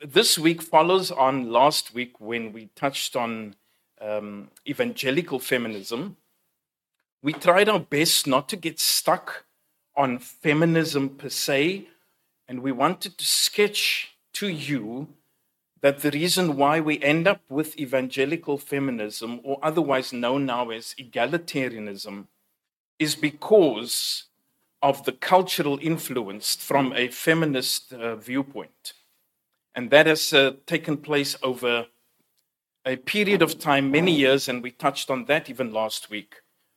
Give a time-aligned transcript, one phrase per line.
[0.00, 3.54] this week follows on last week when we touched on
[4.00, 6.16] um, evangelical feminism.
[7.22, 9.44] We tried our best not to get stuck
[9.94, 11.88] on feminism per se,
[12.48, 15.08] and we wanted to sketch to you
[15.82, 20.94] that the reason why we end up with evangelical feminism, or otherwise known now as
[20.98, 22.26] egalitarianism,
[22.98, 24.24] is because
[24.82, 28.94] of the cultural influence from a feminist uh, viewpoint.
[29.74, 31.86] And that has uh, taken place over
[32.84, 36.36] a period of time, many years, and we touched on that even last week.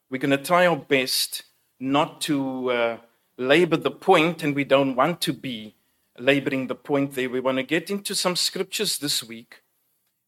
[0.10, 1.44] We're going to try our best
[1.80, 2.98] not to uh,
[3.38, 5.76] labor the point, and we don't want to be
[6.20, 7.30] laboring the point there.
[7.30, 9.64] We want to get into some scriptures this week,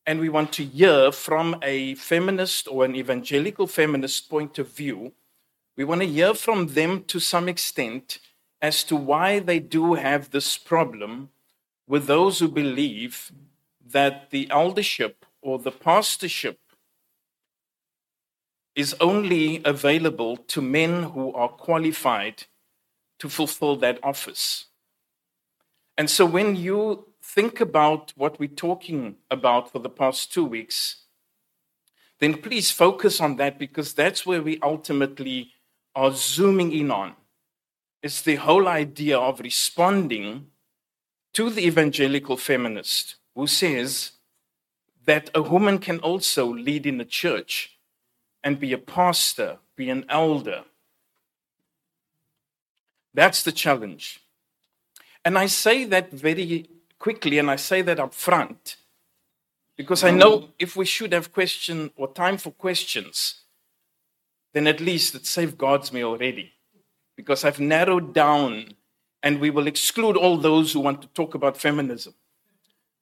[0.06, 5.14] and we want to hear from a feminist or an evangelical feminist point of view.
[5.78, 8.20] We want to hear from them to some extent
[8.62, 11.30] as to why they do have this problem
[11.88, 13.32] with those who believe
[13.86, 16.60] that the eldership or the pastorship
[18.76, 22.44] is only available to men who are qualified
[23.20, 24.66] to fulfill that office.
[25.98, 31.04] And so when you think about what we're talking about for the past two weeks,
[32.20, 35.52] then please focus on that because that's where we ultimately
[35.96, 37.14] are zooming in on.
[38.04, 40.48] It's the whole idea of responding
[41.36, 44.14] to the evangelical feminist who says
[45.04, 47.78] that a woman can also lead in a church
[48.42, 50.64] and be a pastor, be an elder.
[53.14, 54.22] That's the challenge.
[55.26, 56.70] And I say that very
[57.00, 58.78] quickly and I say that up front
[59.76, 63.42] because I know if we should have question or time for questions,
[64.54, 66.54] then at least it safeguards me already
[67.18, 68.76] because I've narrowed down
[69.26, 72.14] and we will exclude all those who want to talk about feminism.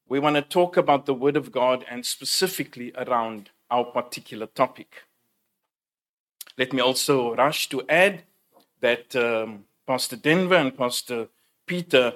[0.08, 5.04] We want to talk about the Word of God and specifically around our particular topic.
[6.58, 8.24] Let me also rush to add
[8.80, 11.28] that um, Pastor Denver and Pastor
[11.66, 12.14] Peter,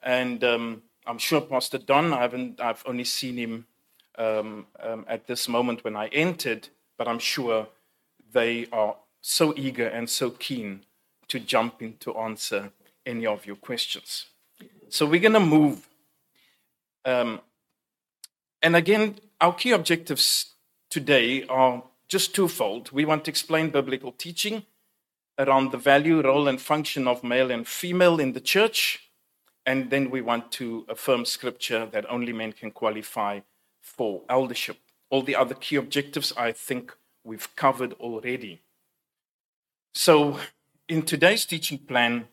[0.00, 3.66] and um, I'm sure Pastor Don, I haven't, I've only seen him
[4.16, 7.66] um, um at this moment when I entered, but I'm sure
[8.32, 10.84] they are so eager and so keen
[11.28, 12.70] to jump in to answer
[13.10, 14.26] any of your questions.
[14.88, 15.86] So we're going to move.
[17.04, 17.40] Um,
[18.62, 20.54] and again, our key objectives
[20.90, 22.90] today are just twofold.
[22.92, 24.64] We want to explain biblical teaching
[25.38, 29.10] around the value, role, and function of male and female in the church.
[29.64, 33.40] And then we want to affirm scripture that only men can qualify
[33.80, 34.78] for eldership.
[35.10, 36.94] All the other key objectives I think
[37.24, 38.62] we've covered already.
[39.94, 40.38] So,
[40.88, 42.28] in today's teaching plan,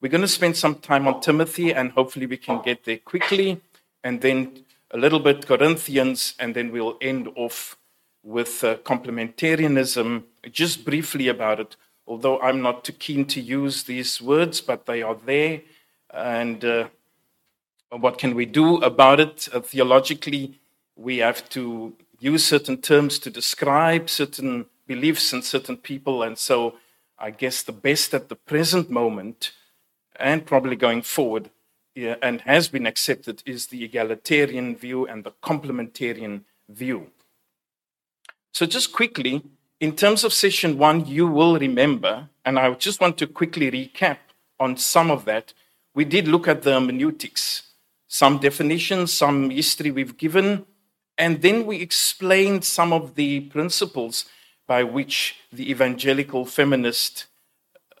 [0.00, 3.60] we're going to spend some time on Timothy, and hopefully we can get there quickly,
[4.02, 7.76] and then a little bit Corinthians, and then we'll end off
[8.22, 14.20] with uh, complementarianism, just briefly about it, although I'm not too keen to use these
[14.20, 15.60] words, but they are there.
[16.12, 16.88] And uh,
[17.90, 19.48] what can we do about it?
[19.52, 20.58] Uh, theologically,
[20.96, 26.22] we have to use certain terms to describe certain beliefs and certain people.
[26.22, 26.74] And so
[27.18, 29.52] I guess the best at the present moment
[30.20, 31.50] and probably going forward
[31.94, 37.08] yeah, and has been accepted is the egalitarian view and the complementarian view.
[38.52, 39.42] So, just quickly,
[39.80, 44.18] in terms of session one, you will remember, and I just want to quickly recap
[44.58, 45.52] on some of that.
[45.94, 47.62] We did look at the hermeneutics,
[48.06, 50.66] some definitions, some history we've given,
[51.18, 54.26] and then we explained some of the principles
[54.66, 57.26] by which the evangelical feminist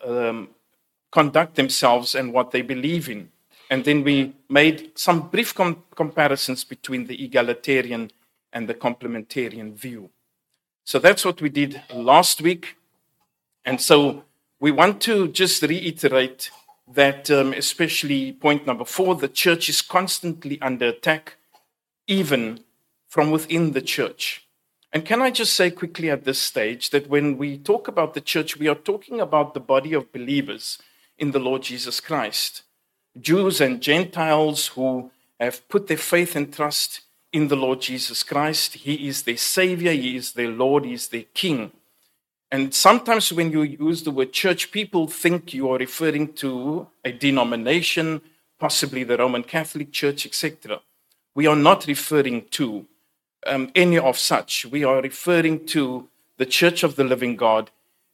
[0.06, 0.48] um,
[1.10, 3.30] conduct themselves and what they believe in.
[3.70, 8.10] And then we made some brief com- comparisons between the egalitarian
[8.52, 10.10] and the complementarian view.
[10.84, 12.76] So that's what we did last week.
[13.64, 14.24] And so
[14.58, 16.50] we want to just reiterate
[16.92, 21.36] that, um, especially point number four, the church is constantly under attack,
[22.08, 22.64] even
[23.08, 24.46] from within the church.
[24.92, 28.20] And can I just say quickly at this stage that when we talk about the
[28.20, 30.78] church, we are talking about the body of believers
[31.20, 32.62] in the Lord Jesus Christ.
[33.20, 37.02] Jews and Gentiles who have put their faith and trust
[37.32, 38.74] in the Lord Jesus Christ.
[38.74, 41.72] He is their Savior, He is their Lord, He is their King.
[42.50, 47.12] And sometimes when you use the word church, people think you are referring to a
[47.12, 48.22] denomination,
[48.58, 50.80] possibly the Roman Catholic Church, etc.
[51.34, 52.86] We are not referring to
[53.46, 54.66] um, any of such.
[54.66, 56.08] We are referring to
[56.38, 57.70] the Church of the Living God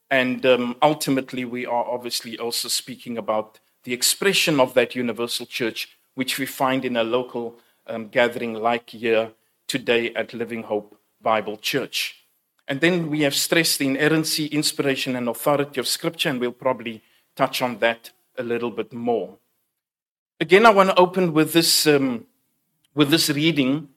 [0.09, 5.97] and um, ultimately, we are obviously also speaking about the expression of that universal church,
[6.15, 9.31] which we find in a local um, gathering like here
[9.67, 12.25] today at Living Hope Bible Church.
[12.67, 17.01] And then we have stressed the inerrancy, inspiration, and authority of Scripture, and we'll probably
[17.35, 19.37] touch on that a little bit more.
[20.39, 22.25] Again, I want to open with this, um,
[22.93, 23.89] with this reading,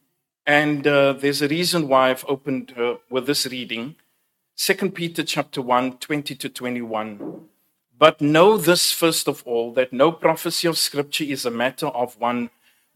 [0.46, 3.96] and uh, there's a reason why I've opened uh, with this reading.
[4.62, 7.46] 2 Peter chapter 1, 20 to 21.
[7.98, 12.20] But know this first of all, that no prophecy of Scripture is a matter of
[12.20, 12.50] one,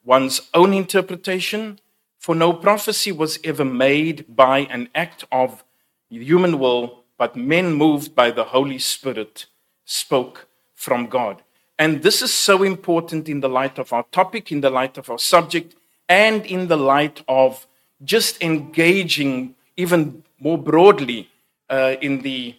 [0.05, 1.79] one's own interpretation,
[2.19, 5.65] for no prophecy was ever made by an act of
[6.11, 9.47] human will, but men moved by the Holy Spirit
[9.87, 11.41] spoke from God.
[11.79, 15.09] And this is so important in the light of our topic, in the light of
[15.09, 15.77] our subject,
[16.11, 17.67] and in the light of
[18.05, 21.31] just engaging even more broadly
[21.69, 22.57] uh, in, the,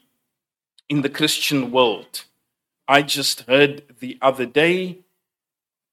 [0.90, 2.25] in the Christian world.
[2.88, 5.00] I just heard the other day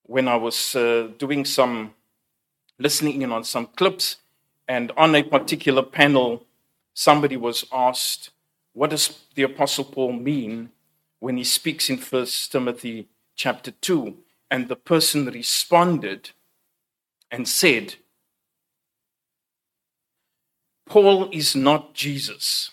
[0.04, 1.94] when I was uh, doing some
[2.78, 4.16] listening in on some clips,
[4.68, 6.44] and on a particular panel,
[6.94, 8.30] somebody was asked,
[8.72, 10.70] What does the Apostle Paul mean
[11.20, 14.16] when he speaks in 1 Timothy chapter 2?
[14.50, 16.30] And the person responded
[17.30, 17.94] and said,
[20.86, 22.70] Paul is not Jesus.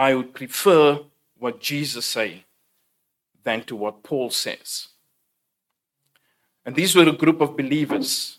[0.00, 1.00] I would prefer
[1.36, 2.44] what Jesus say
[3.44, 4.88] than to what Paul says.
[6.64, 8.38] And these were a group of believers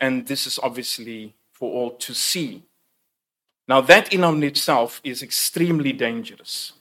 [0.00, 2.64] and this is obviously for all to see.
[3.68, 6.72] Now, that in and itself is extremely dangerous.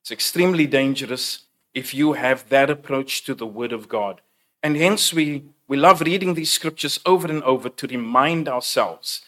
[0.00, 4.20] It's extremely dangerous if you have that approach to the Word of God.
[4.64, 9.22] And hence, we, we love reading these scriptures over and over to remind ourselves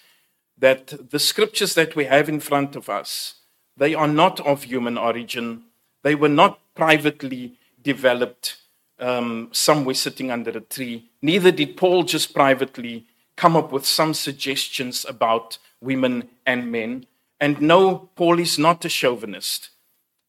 [0.58, 3.36] that the scriptures that we have in front of us,
[3.76, 5.64] they are not of human origin.
[6.02, 8.56] They were not privately developed
[8.98, 11.10] um, somewhere sitting under a tree.
[11.20, 17.06] Neither did Paul just privately come up with some suggestions about women and men.
[17.40, 19.70] And no, Paul is not a chauvinist.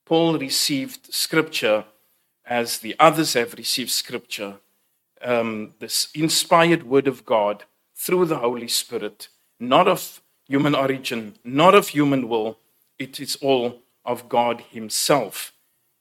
[0.06, 1.86] Paul received scripture
[2.46, 4.56] as the others have received scripture,
[5.22, 7.64] um, this inspired word of God
[7.96, 9.30] through the Holy Spirit,
[9.60, 12.58] not of human origin, not of human will.
[13.00, 15.54] It is all of God Himself.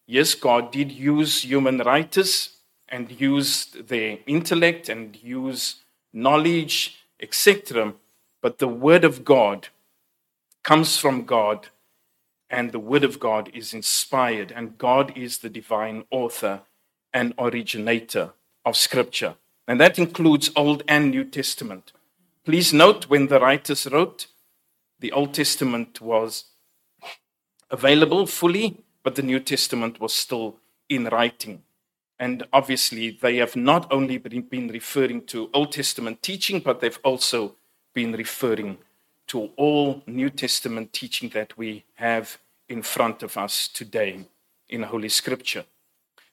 [0.06, 2.56] Yes, God did use human writers
[2.88, 5.76] and use their intellect and use
[6.12, 7.94] knowledge, etc.
[8.42, 9.68] But the Word of God
[10.62, 11.68] comes from God,
[12.50, 16.60] and the Word of God is inspired, and God is the divine author
[17.14, 18.32] and originator
[18.64, 19.36] of Scripture.
[19.66, 21.92] And that includes Old and New Testament.
[22.44, 24.26] Please note when the writers wrote,
[24.98, 26.44] the Old Testament was
[27.72, 30.56] available fully, but the New Testament was still
[30.88, 31.62] in writing.
[32.18, 37.56] And obviously, they have not only been referring to Old Testament teaching, but they've also
[37.94, 38.78] been referring
[39.28, 42.38] to all New Testament teaching that we have
[42.68, 44.26] in front of us today
[44.68, 45.64] in Holy Scripture.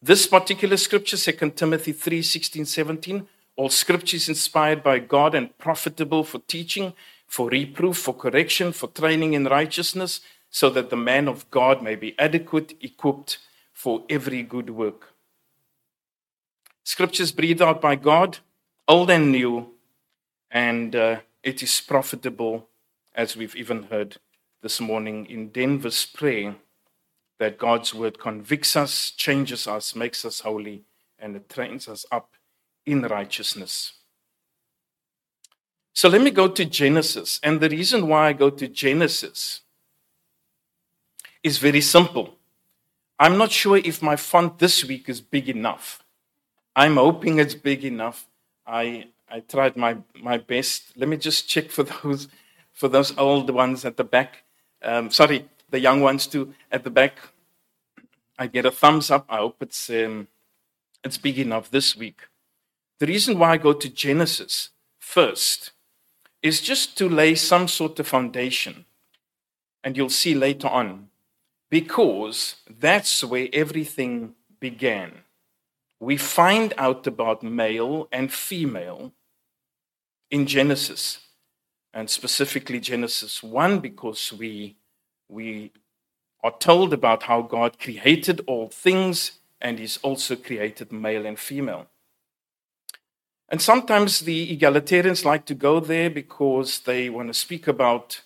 [0.01, 3.27] This particular scripture, 2 Timothy 3 16, 17,
[3.57, 6.94] all scripture is inspired by God and profitable for teaching,
[7.27, 11.95] for reproof, for correction, for training in righteousness, so that the man of God may
[11.95, 13.37] be adequate, equipped
[13.71, 15.13] for every good work.
[16.83, 18.39] Scriptures breathed out by God,
[18.87, 19.71] old and new,
[20.49, 22.68] and uh, it is profitable,
[23.13, 24.18] as we've even heard
[24.61, 26.56] this morning in Denver's prayer,
[27.37, 30.83] that God's word convicts us, changes us, makes us holy,
[31.18, 32.33] and it trains us up
[32.85, 33.94] in righteousness.
[35.94, 37.39] So let me go to Genesis.
[37.44, 39.61] And the reason why I go to Genesis
[41.49, 42.35] is very simple.
[43.18, 46.03] I'm not sure if my font this week is big enough.
[46.75, 48.27] I'm hoping it's big enough.
[48.65, 49.97] I, I tried my,
[50.29, 50.95] my best.
[50.95, 52.27] Let me just check for those,
[52.71, 54.44] for those old ones at the back.
[54.81, 57.15] Um, sorry, the young ones too at the back.
[58.37, 59.25] I get a thumbs up.
[59.27, 60.27] I hope it's, um,
[61.03, 62.21] it's big enough this week.
[62.99, 65.71] The reason why I go to Genesis first
[66.41, 68.85] is just to lay some sort of foundation.
[69.83, 71.08] And you'll see later on,
[71.69, 75.23] because that's where everything began
[75.99, 79.11] we find out about male and female
[80.31, 81.19] in Genesis,
[81.94, 84.78] and specifically Genesis 1, because we,
[85.28, 85.71] we
[86.44, 91.88] are told about how God created all things and He's also created male and female.
[93.49, 98.21] And sometimes the egalitarians like to go there because they want to speak about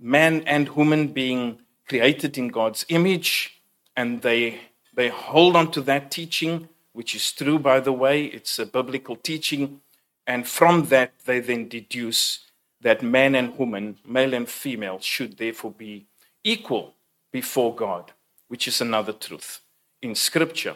[0.00, 3.60] man and woman being created in God's image,
[3.96, 4.60] and they,
[4.94, 6.68] they hold on to that teaching
[6.98, 8.24] which is true, by the way.
[8.24, 9.80] It's a biblical teaching.
[10.26, 12.40] And from that, they then deduce
[12.80, 16.06] that man and woman, male and female, should therefore be
[16.42, 16.94] equal
[17.30, 18.10] before God,
[18.48, 19.60] which is another truth
[20.02, 20.74] in Scripture.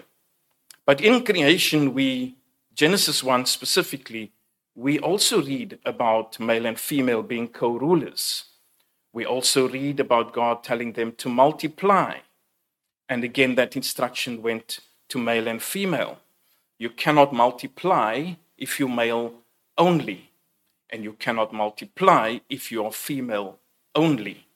[0.87, 2.37] But in creation, we,
[2.73, 4.31] Genesis 1 specifically,
[4.77, 8.45] we also read about male and female being co rulers.
[9.13, 12.19] We also read about God telling them to multiply.
[13.09, 16.19] And again, that instruction went to male and female.
[16.79, 19.35] You cannot multiply if you're male
[19.77, 20.31] only,
[20.89, 23.59] and you cannot multiply if you are female
[23.95, 24.47] only.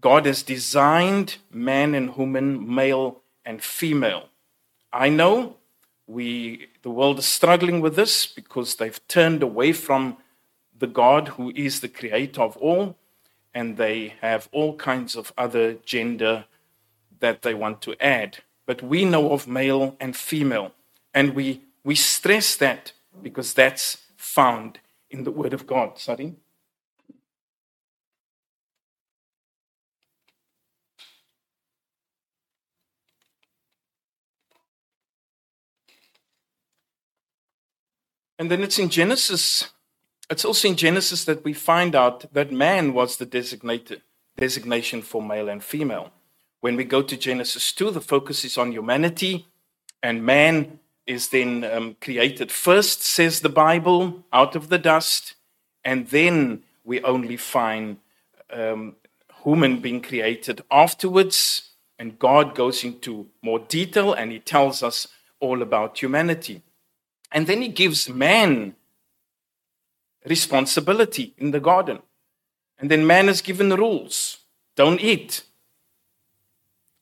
[0.00, 4.28] God has designed man and woman, male and female.
[4.92, 5.56] I know
[6.06, 10.16] we, the world is struggling with this because they've turned away from
[10.78, 12.96] the God who is the creator of all,
[13.56, 16.44] and they have all kinds of other gender
[17.20, 18.36] that they want to add.
[18.66, 20.72] But we know of male and female,
[21.14, 25.98] and we, we stress that because that's found in the Word of God.
[25.98, 26.34] Sorry?
[38.38, 39.70] And then it's in Genesis,
[40.30, 44.02] it's also in Genesis that we find out that man was the designated
[44.36, 46.10] designation for male and female.
[46.60, 49.46] When we go to Genesis 2, the focus is on humanity,
[50.02, 55.34] and man is then um, created first, says the Bible, out of the dust,
[55.84, 57.98] and then we only find
[58.52, 58.96] um,
[59.44, 65.06] woman being created afterwards, and God goes into more detail and he tells us
[65.40, 66.62] all about humanity.
[67.32, 68.75] And then he gives man
[70.26, 72.00] responsibility in the garden.
[72.78, 74.38] And then man is given rules
[74.76, 75.42] don't eat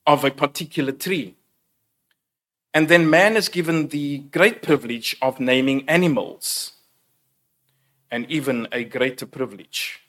[0.06, 1.34] of a particular tree.
[2.72, 6.72] And then man is given the great privilege of naming animals,
[8.10, 10.00] and even a greater privilege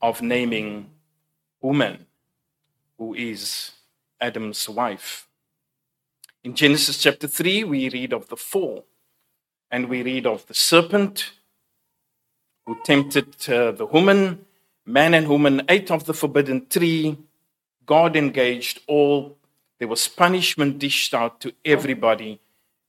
[0.00, 0.90] of naming
[1.60, 2.06] woman,
[2.98, 3.72] who is
[4.20, 5.28] Adam's wife.
[6.44, 8.86] In Genesis chapter 3, we read of the fall
[9.70, 11.32] and we read of the serpent
[12.66, 14.44] who tempted uh, the woman.
[14.84, 17.16] Man and woman ate of the forbidden tree.
[17.86, 19.36] God engaged all.
[19.78, 22.40] There was punishment dished out to everybody,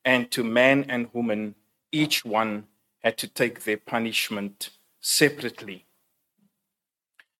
[0.05, 1.55] and to man and woman,
[1.91, 2.67] each one
[3.03, 4.69] had to take their punishment
[5.01, 5.85] separately.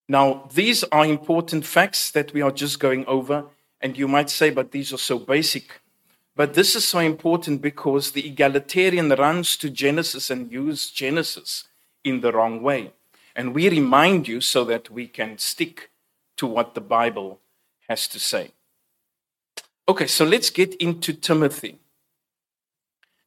[0.09, 3.45] Now, these are important facts that we are just going over,
[3.79, 5.81] and you might say, but these are so basic.
[6.35, 11.65] But this is so important because the egalitarian runs to Genesis and uses Genesis
[12.03, 12.91] in the wrong way.
[13.35, 15.89] And we remind you so that we can stick
[16.37, 17.39] to what the Bible
[17.87, 18.51] has to say.
[19.87, 21.79] Okay, so let's get into Timothy.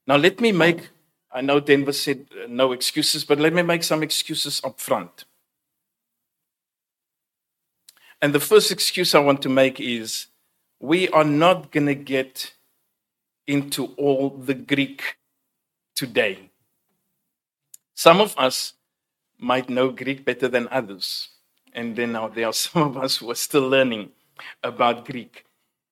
[0.06, 0.90] Now, let me make,
[1.32, 5.24] I know Denver said uh, no excuses, but let me make some excuses up front.
[8.22, 10.28] And the first excuse I want to make is
[10.80, 12.52] we are not going to get
[13.46, 15.16] into all the Greek
[15.94, 16.50] today.
[17.98, 18.74] Some of us
[19.38, 21.30] might know Greek better than others.
[21.72, 24.10] And then now there are some of us who are still learning
[24.62, 25.46] about Greek.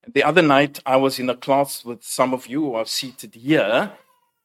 [0.07, 3.35] The other night, I was in a class with some of you who are seated
[3.35, 3.93] here,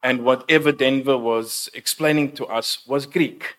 [0.02, 3.56] and whatever Denver was explaining to us was Greek.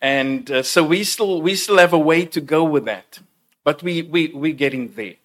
[0.00, 3.18] And uh, so we still, we still have a way to go with that,
[3.64, 5.16] but we, we, we're getting there.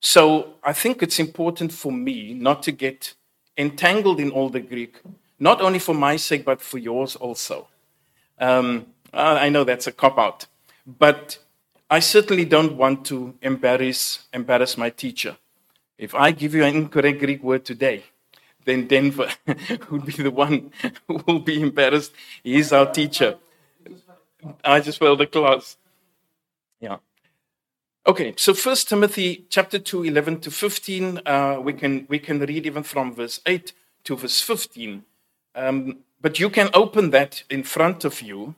[0.00, 3.14] So I think it's important for me not to get
[3.56, 5.00] entangled in all the Greek,
[5.38, 7.68] not only for my sake, but for yours also.
[8.38, 10.46] Um, I know that's a cop out,
[10.86, 11.38] but
[11.90, 15.36] I certainly don't want to embarrass, embarrass my teacher.
[15.96, 18.04] If I give you an incorrect Greek word today,
[18.64, 19.30] then Denver
[19.90, 20.70] would be the one
[21.06, 22.12] who will be embarrassed.
[22.44, 23.36] He is our teacher.
[24.64, 25.76] I just failed the class.
[26.78, 26.98] Yeah.
[28.06, 32.66] Okay, so First Timothy chapter 2, 11 to 15, uh, we, can, we can read
[32.66, 33.72] even from verse 8
[34.04, 35.04] to verse 15.
[35.54, 38.54] Um, but you can open that in front of you.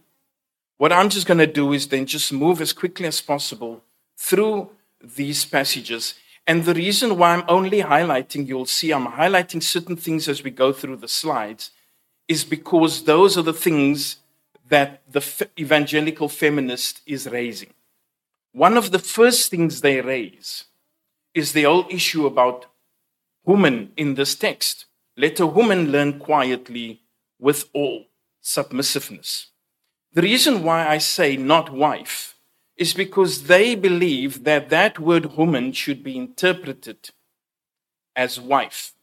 [0.78, 3.82] What I'm just going to do is then just move as quickly as possible
[4.16, 4.70] through
[5.02, 6.14] these passages.
[6.46, 10.50] And the reason why I'm only highlighting, you'll see I'm highlighting certain things as we
[10.50, 11.70] go through the slides,
[12.28, 14.16] is because those are the things
[14.68, 15.22] that the
[15.58, 17.74] evangelical feminist is raising.
[18.52, 20.64] One of the first things they raise
[21.34, 22.66] is the whole issue about
[23.44, 24.86] women in this text.
[25.20, 27.02] Let a woman learn quietly
[27.38, 28.06] with all
[28.40, 29.48] submissiveness.
[30.14, 32.36] The reason why I say not wife
[32.78, 37.10] is because they believe that that word woman should be interpreted
[38.16, 38.94] as wife.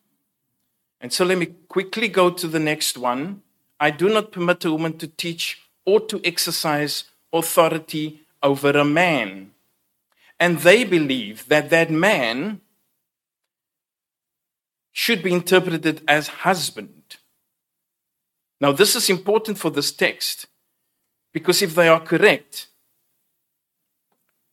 [1.00, 3.44] And so let me quickly go to the next one.
[3.80, 9.52] I do not permit a woman to teach or to exercise authority over a man.
[10.40, 12.62] And they believe that that man
[14.98, 17.18] should be interpreted as husband.
[18.60, 20.48] Now, this is important for this text
[21.32, 22.70] because if they are correct,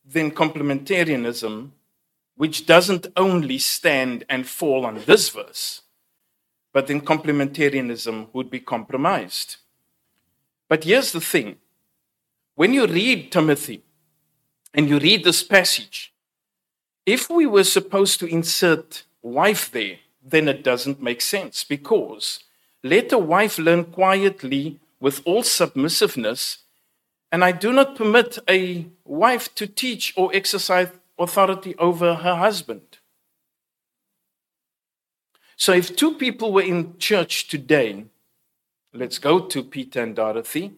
[0.05, 1.71] then complementarianism,
[2.35, 5.81] which doesn't only stand and fall on this verse,
[6.71, 9.55] but then complementarianism would be compromised.
[10.69, 11.55] But here's the thing
[12.53, 13.81] when you read Timothy
[14.75, 16.13] and you read this passage,
[17.03, 22.39] if we were supposed to insert wife there, then it doesn't make sense because
[22.83, 26.59] let a wife learn quietly with all submissiveness,
[27.31, 32.97] and I do not permit a wife to teach or exercise authority over her husband.
[35.55, 38.05] So if two people were in church today,
[38.93, 40.73] let's go to Peter and Dorothy,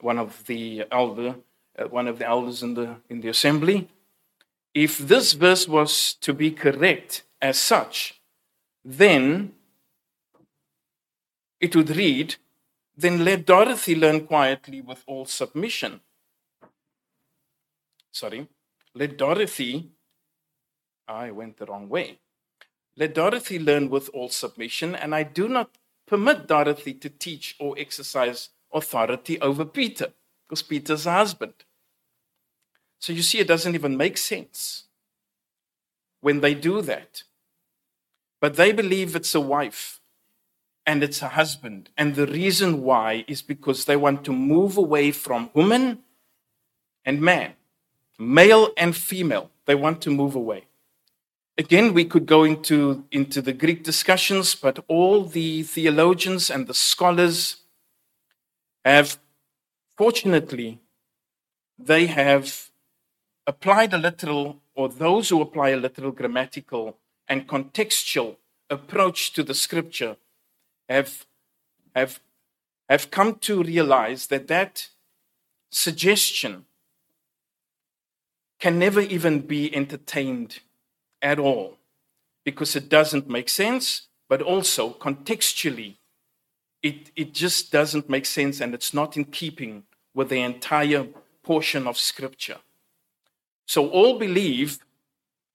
[0.00, 1.36] one of the elder,
[1.78, 3.88] uh, one of the elders in the in the assembly.
[4.74, 8.21] If this verse was to be correct as such,
[8.84, 9.52] then
[11.60, 12.36] it would read,
[12.96, 16.00] Then let Dorothy learn quietly with all submission.
[18.10, 18.48] Sorry,
[18.94, 19.90] let Dorothy,
[21.08, 22.18] I went the wrong way.
[22.96, 25.70] Let Dorothy learn with all submission, and I do not
[26.06, 30.12] permit Dorothy to teach or exercise authority over Peter,
[30.46, 31.54] because Peter's husband.
[32.98, 34.84] So you see, it doesn't even make sense
[36.20, 37.22] when they do that.
[38.42, 40.00] But they believe it's a wife
[40.84, 41.90] and it's a husband.
[41.96, 46.00] And the reason why is because they want to move away from woman
[47.04, 47.52] and man,
[48.18, 49.52] male and female.
[49.66, 50.64] They want to move away.
[51.56, 56.74] Again, we could go into, into the Greek discussions, but all the theologians and the
[56.74, 57.58] scholars
[58.84, 59.20] have,
[59.96, 60.80] fortunately,
[61.78, 62.72] they have
[63.46, 66.98] applied a literal, or those who apply a literal grammatical
[67.32, 68.36] and contextual
[68.68, 70.16] approach to the scripture
[70.86, 71.24] have,
[71.96, 72.20] have,
[72.90, 74.90] have come to realize that that
[75.70, 76.66] suggestion
[78.60, 80.60] can never even be entertained
[81.22, 81.78] at all
[82.44, 85.94] because it doesn't make sense, but also contextually,
[86.82, 91.06] it, it just doesn't make sense and it's not in keeping with the entire
[91.42, 92.58] portion of Scripture.
[93.64, 94.80] So all believe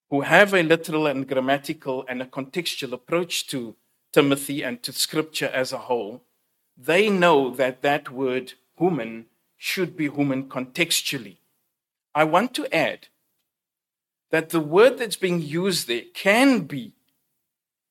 [0.09, 3.75] who have a literal and grammatical and a contextual approach to
[4.13, 6.23] Timothy and to Scripture as a whole,
[6.77, 9.25] they know that that word human
[9.57, 11.37] should be human contextually.
[12.15, 13.07] I want to add
[14.31, 16.93] that the word that's being used there can be,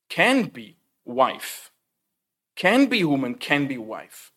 [0.09, 1.71] can be wife,
[2.55, 4.31] can be woman, can be wife.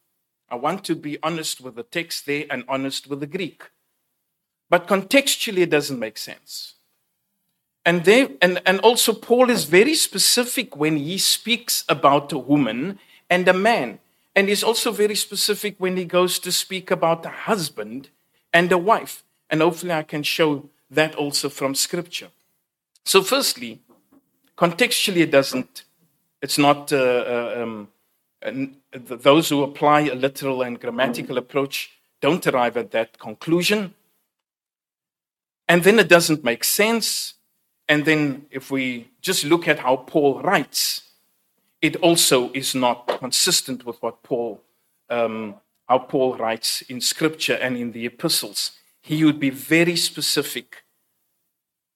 [0.51, 3.71] I want to be honest with the text there and honest with the Greek.
[4.69, 6.75] But contextually, it doesn't make sense.
[7.85, 12.99] And, they, and, and also, Paul is very specific when he speaks about a woman
[13.31, 14.01] and a man.
[14.37, 18.11] And he's also very specific when he goes to speak about a husband
[18.53, 19.25] and a wife.
[19.49, 22.29] And hopefully, I can show that also from Scripture.
[23.05, 23.81] So, firstly,
[24.59, 25.85] contextually, it doesn't,
[26.43, 27.89] it's not, uh, uh, um,
[28.93, 33.95] those who apply a literal and grammatical approach don't arrive at that conclusion.
[35.67, 37.35] And then it doesn't make sense.
[37.91, 41.03] And then, if we just look at how Paul writes,
[41.83, 44.63] it also is not consistent with what Paul,
[45.09, 45.57] um,
[45.89, 50.85] how Paul writes in Scripture and in the epistles he would be very specific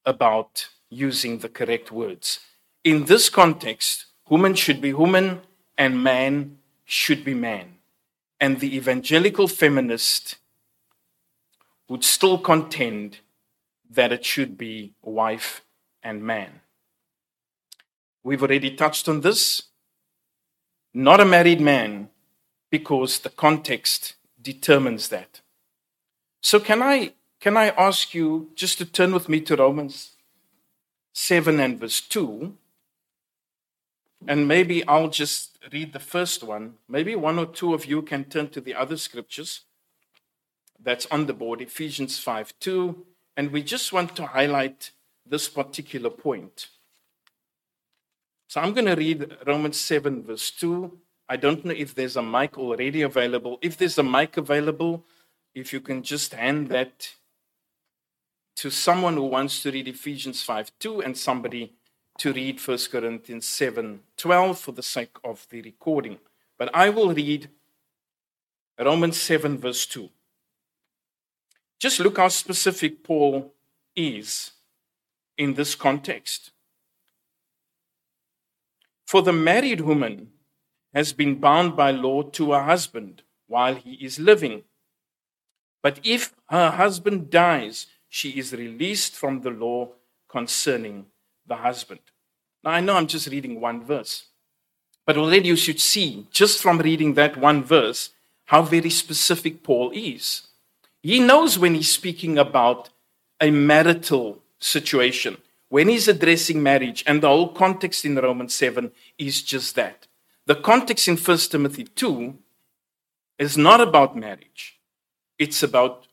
[0.04, 2.40] about using the correct words.
[2.82, 5.42] In this context, woman should be woman
[5.76, 7.76] and man should be man.
[8.40, 10.36] And the evangelical feminist
[11.88, 13.18] would still contend
[13.90, 15.62] that it should be wife
[16.04, 16.60] and man.
[18.22, 19.62] We've already touched on this.
[20.92, 22.10] Not a married man,
[22.70, 25.40] because the context determines that.
[26.40, 30.12] So, can I, can I ask you just to turn with me to Romans
[31.14, 32.54] 7 and verse 2?
[34.26, 36.74] And maybe I'll just read the first one.
[36.88, 39.62] Maybe one or two of you can turn to the other scriptures
[40.82, 43.06] that's on the board, Ephesians 5 2.
[43.36, 44.92] And we just want to highlight
[45.26, 46.68] this particular point.
[48.48, 50.98] So I'm going to read Romans 7, verse 2.
[51.28, 53.58] I don't know if there's a mic already available.
[53.62, 55.04] If there's a mic available,
[55.54, 57.14] if you can just hand that
[58.56, 61.72] to someone who wants to read Ephesians 5 2 and somebody
[62.18, 66.18] to read 1 Corinthians 7 12 for the sake of the recording.
[66.58, 67.48] But I will read
[68.78, 70.08] Romans 7, verse 2.
[71.78, 73.52] Just look how specific Paul
[73.96, 74.52] is
[75.36, 76.50] in this context.
[79.06, 80.30] For the married woman
[80.94, 84.62] has been bound by law to her husband while he is living.
[85.82, 89.90] But if her husband dies, she is released from the law
[90.28, 91.06] concerning
[91.46, 92.00] the husband.
[92.62, 94.26] Now, I know I'm just reading one verse,
[95.04, 98.10] but already you should see, just from reading that one verse,
[98.46, 100.48] how very specific Paul is.
[101.02, 102.88] He knows when he's speaking about
[103.40, 105.36] a marital situation,
[105.68, 110.06] when he's addressing marriage, and the whole context in Romans 7 is just that.
[110.46, 112.38] The context in 1 Timothy 2
[113.38, 114.80] is not about marriage,
[115.38, 116.06] it's about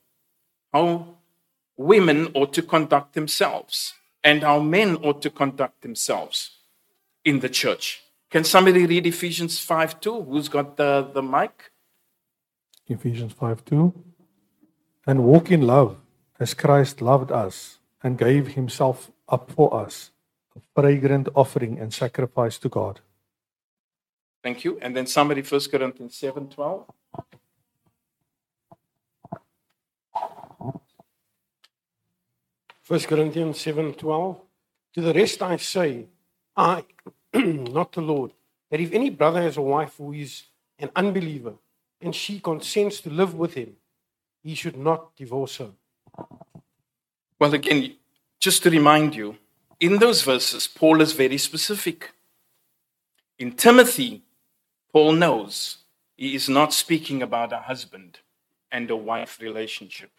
[0.73, 1.15] how
[1.77, 6.57] women ought to conduct themselves and how men ought to conduct themselves
[7.25, 8.03] in the church.
[8.29, 10.23] Can somebody read Ephesians 5 2?
[10.23, 11.71] Who's got the, the mic?
[12.87, 13.93] Ephesians 5 2.
[15.07, 15.97] And walk in love
[16.39, 20.11] as Christ loved us and gave himself up for us,
[20.55, 22.99] a fragrant offering and sacrifice to God.
[24.43, 24.79] Thank you.
[24.81, 26.85] And then somebody, 1 Corinthians 7 12.
[32.91, 34.41] First Corinthians 7:12
[34.95, 36.07] To the rest I say
[36.57, 36.83] I
[37.33, 38.33] not the Lord
[38.69, 40.43] that if any brother has a wife who is
[40.77, 41.53] an unbeliever
[42.01, 43.77] and she consents to live with him
[44.43, 45.71] he should not divorce her
[47.41, 47.95] Well, again,
[48.39, 49.35] just to remind you,
[49.79, 52.11] in those verses, Paul is very specific.
[53.39, 54.21] In Timothy,
[54.93, 55.77] Paul knows
[56.15, 58.19] he is not speaking about a husband
[58.71, 60.11] and a wife relationship.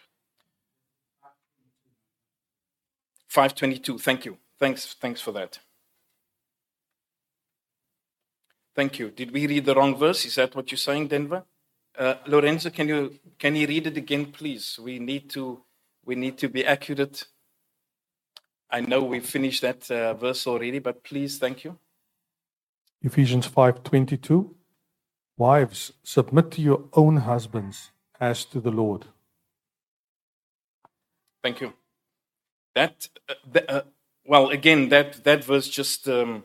[3.28, 4.36] 522, thank you.
[4.58, 5.60] Thanks, thanks for that.
[8.74, 9.10] Thank you.
[9.12, 10.24] Did we read the wrong verse?
[10.24, 11.44] Is that what you're saying, Denver?
[11.96, 14.76] Uh, Lorenzo, can you can you read it again, please?
[14.82, 15.62] We need to
[16.04, 17.26] we need to be accurate.
[18.70, 21.78] I know we finished that uh, verse already, but please, thank you.
[23.02, 24.54] Ephesians 5:22
[25.36, 29.06] Wives submit to your own husbands as to the Lord.
[31.42, 31.72] Thank you.
[32.74, 33.82] That, uh, th- uh,
[34.24, 36.44] well, again, that that verse just um,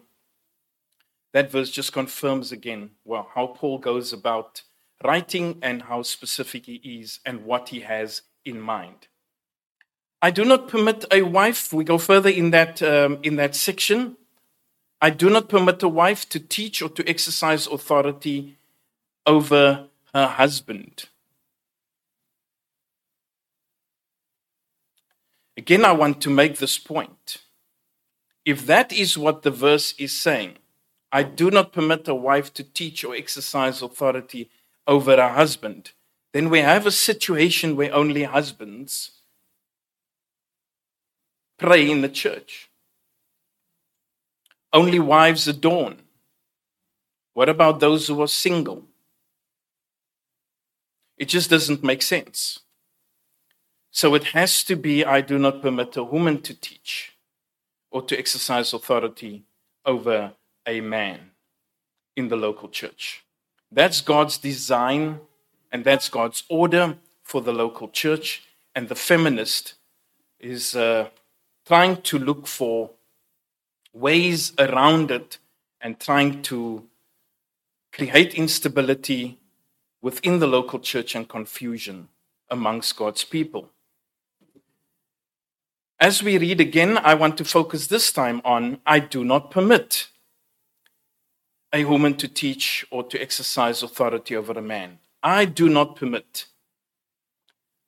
[1.34, 4.64] that verse just confirms again well how Paul goes about
[5.04, 9.08] writing and how specific he is and what he has in mind.
[10.28, 11.72] I do not permit a wife.
[11.72, 14.18] We go further in that um, in that section.
[15.00, 18.58] I do not permit a wife to teach or to exercise authority
[19.26, 21.06] over her husband.
[25.56, 27.38] Again, I want to make this point.
[28.44, 30.58] If that is what the verse is saying,
[31.10, 34.50] I do not permit a wife to teach or exercise authority
[34.86, 35.92] over a husband,
[36.34, 39.17] then we have a situation where only husbands
[41.58, 42.70] pray in the church.
[44.74, 46.02] Only wives adorn.
[47.34, 48.84] What about those who are single?
[51.18, 52.60] It just doesn't make sense.
[53.92, 57.14] So it has to be I do not permit a woman to teach
[57.90, 59.44] or to exercise authority
[59.86, 60.34] over
[60.68, 61.32] a man
[62.16, 63.24] in the local church.
[63.72, 65.22] That's God's design
[65.72, 68.44] and that's God's order for the local church.
[68.76, 69.74] And the feminist
[70.40, 71.10] is uh,
[71.68, 72.92] trying to look for
[73.94, 75.38] ways around it
[75.82, 76.84] and trying to
[77.92, 79.38] create instability
[80.02, 82.08] within the local church and confusion
[82.50, 83.70] amongst God's people.
[86.00, 90.08] As we read again, I want to focus this time on I do not permit
[91.74, 95.00] a woman to teach or to exercise authority over a man.
[95.22, 96.46] I do not permit.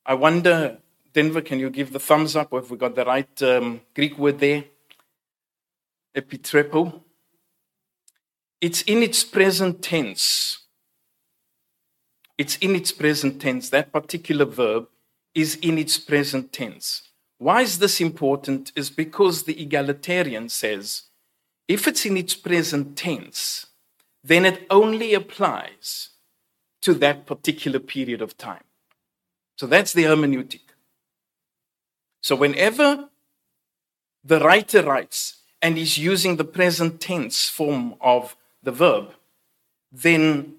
[0.05, 0.79] I wonder,
[1.19, 4.39] Denver, can you give the thumbs up have we got the right um, Greek word
[4.39, 4.63] there?
[6.15, 7.01] Epitrepo.
[8.61, 10.59] It's in its present tense.
[12.37, 13.67] It's in its present tense.
[13.67, 14.87] That particular verb
[15.35, 17.09] is in its present tense.
[17.37, 18.71] Why is this important?
[18.77, 21.03] Is because the egalitarian says
[21.67, 23.65] if it's in its present tense,
[24.23, 26.11] then it only applies
[26.79, 28.63] to that particular period of time.
[29.57, 30.68] So that's the hermeneutic.
[32.21, 33.09] So whenever
[34.23, 39.13] the writer writes and is using the present tense form of the verb,
[39.91, 40.55] then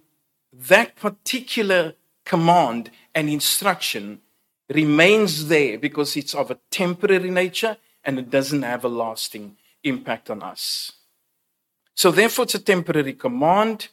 [0.52, 1.94] that particular
[2.24, 4.20] command and instruction
[4.68, 10.30] remains there because it's of a temporary nature and it doesn't have a lasting impact
[10.30, 10.92] on us.
[11.94, 13.88] So, therefore, it's a temporary command.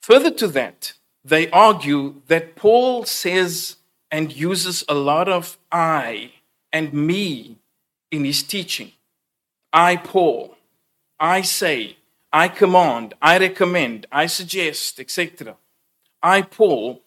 [0.00, 3.76] Further to that, they argue that Paul says
[4.12, 6.32] and uses a lot of I
[6.70, 7.56] and me
[8.10, 8.92] in his teaching.
[9.72, 10.54] I, Paul,
[11.18, 11.96] I say,
[12.30, 15.56] I command, I recommend, I suggest, etc.
[16.22, 17.00] I, Paul,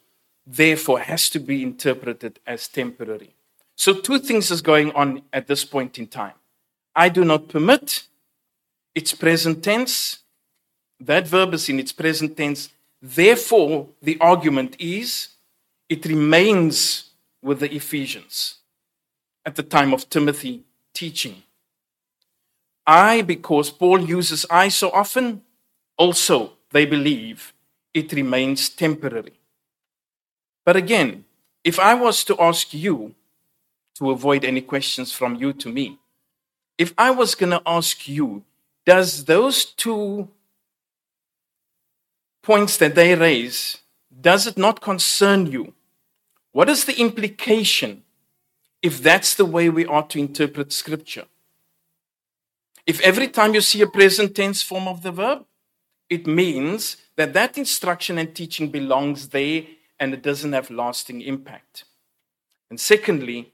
[0.46, 3.36] therefore has to be interpreted as temporary.
[3.76, 6.34] So, two things is going on at this point in time.
[6.96, 8.04] I do not permit,
[8.96, 10.20] it's present tense.
[11.00, 12.70] That verb is in its present tense.
[13.02, 15.35] Therefore, the argument is
[15.90, 18.56] it remains with the Ephesians
[19.46, 21.44] at the time of Timothy teaching.
[22.88, 25.42] I, because Paul uses I so often,
[25.98, 27.54] also they believe
[27.94, 29.40] it remains temporary.
[30.66, 31.26] But again,
[31.64, 33.16] if I was to ask you
[33.96, 36.00] to avoid any questions from you to me,
[36.78, 38.44] if I was going to ask you,
[38.86, 40.28] does those two
[42.44, 43.78] points that they raise,
[44.22, 45.74] does it not concern you?
[46.56, 48.04] What is the implication
[48.82, 51.26] if that's the way we are to interpret scripture?
[52.88, 55.44] If every time you see a present tense form of the verb,
[56.10, 59.64] it means that that instruction and teaching belongs there
[60.00, 61.84] and it doesn't have lasting impact.
[62.70, 63.52] And secondly,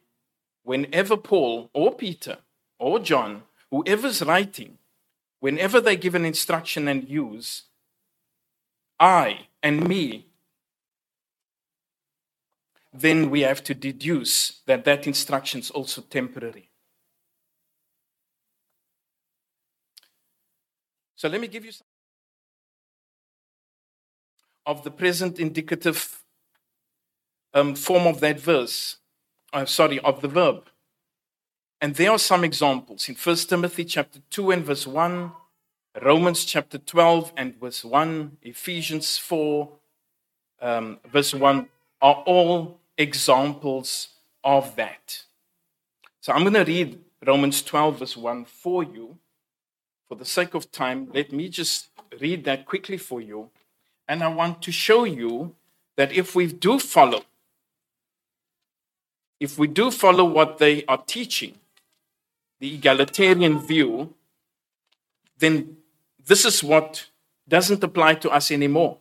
[0.62, 2.38] whenever Paul or Peter
[2.78, 4.78] or John, whoever's writing,
[5.40, 7.64] whenever they give an instruction and use
[9.00, 10.28] I and me,
[12.94, 16.70] then we have to deduce that that instruction is also temporary.
[21.16, 21.88] So let me give you some
[24.66, 26.24] of the present indicative
[27.54, 28.98] um, form of that verse.
[29.54, 30.70] Uh, sorry, of the verb.
[31.82, 35.32] And there are some examples in 1 Timothy chapter 2 and verse 1,
[36.02, 39.70] Romans chapter 12 and verse 1, Ephesians 4,
[40.62, 41.68] um, verse 1
[42.02, 44.10] are all examples
[44.44, 45.24] of that.
[46.22, 49.18] So I'm going to read Romans 12, verse 1 for you.
[50.08, 51.88] For the sake of time, let me just
[52.20, 53.50] read that quickly for you.
[54.08, 55.56] And I want to show you
[55.96, 57.24] that if we do follow,
[59.40, 61.56] if we do follow what they are teaching,
[62.60, 64.14] the egalitarian view,
[65.40, 65.78] then
[66.24, 67.08] this is what
[67.48, 68.98] doesn't apply to us anymore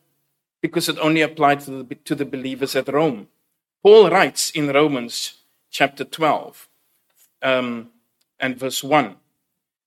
[0.63, 3.29] because it only applied to the, to the believers at Rome.
[3.83, 5.39] Paul writes in Romans
[5.71, 6.69] chapter 12
[7.43, 7.91] um,
[8.39, 9.17] and verse 1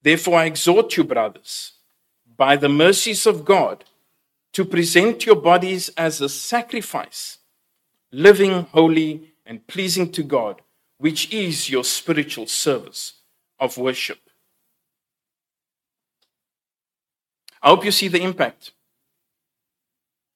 [0.02, 1.74] Therefore, I exhort you, brothers,
[2.36, 3.86] by the mercies of God,
[4.54, 7.38] to present your bodies as a sacrifice,
[8.12, 10.62] living, holy, and pleasing to God,
[10.98, 13.14] which is your spiritual service
[13.60, 14.20] of worship.
[17.62, 18.72] I hope you see the impact.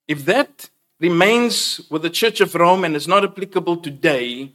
[0.08, 4.54] If that remains with the Church of Rome and is not applicable today,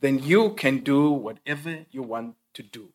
[0.00, 2.88] then you can do whatever you want to do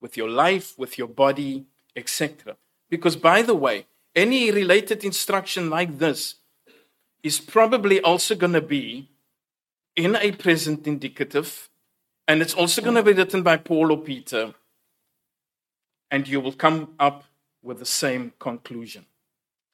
[0.00, 2.56] with your life, with your body, etc.
[2.88, 6.36] Because, by the way, any related instruction like this
[7.22, 9.08] is probably also going to be
[9.94, 11.68] in a present indicative,
[12.26, 14.54] and it's also going to be written by Paul or Peter,
[16.10, 17.24] and you will come up
[17.62, 19.04] with the same conclusion.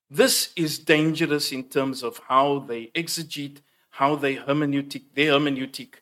[0.09, 3.59] This is dangerous in terms of how they exegete,
[3.91, 5.95] how they hermeneutic, their hermeneutic,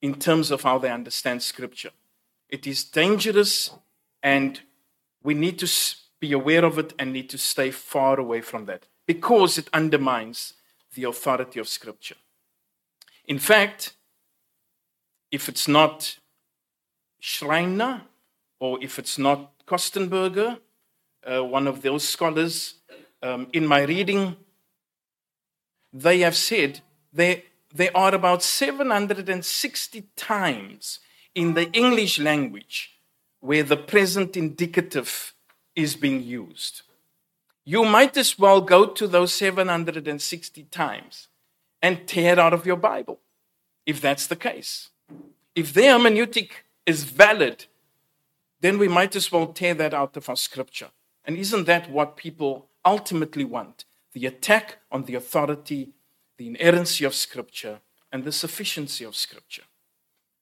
[0.00, 1.90] in terms of how they understand Scripture.
[2.48, 3.70] It is dangerous,
[4.22, 4.60] and
[5.22, 5.70] we need to
[6.20, 10.54] be aware of it and need to stay far away from that because it undermines
[10.94, 12.16] the authority of Scripture.
[13.24, 13.96] In fact,
[15.30, 16.18] if it's not
[17.18, 18.02] Schreiner
[18.60, 20.58] or if it's not Kostenberger,
[21.24, 22.74] uh, one of those scholars
[23.22, 24.36] um, in my reading,
[25.92, 26.80] they have said
[27.12, 30.98] there, there are about 760 times
[31.34, 32.98] in the English language
[33.40, 35.34] where the present indicative
[35.74, 36.82] is being used.
[37.64, 41.28] You might as well go to those 760 times
[41.80, 43.20] and tear out of your Bible,
[43.86, 44.90] if that's the case.
[45.54, 46.50] If the hermeneutic
[46.86, 47.66] is valid,
[48.60, 50.90] then we might as well tear that out of our scripture.
[51.24, 53.84] And isn't that what people ultimately want?
[54.12, 55.90] The attack on the authority,
[56.36, 59.62] the inerrancy of Scripture, and the sufficiency of Scripture.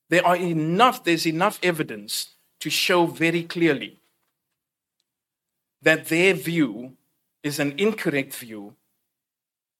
[0.09, 3.99] There are enough, there's enough evidence to show very clearly
[5.81, 6.97] that their view
[7.43, 8.75] is an incorrect view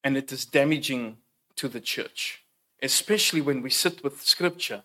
[0.04, 1.18] and it is damaging
[1.56, 2.44] to the church,
[2.82, 4.84] especially when we sit with Scripture